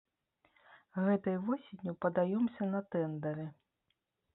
[1.09, 3.51] Гэтай восенню падаёмся на тэндары.